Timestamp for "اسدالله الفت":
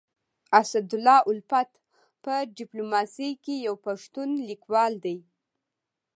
0.61-1.71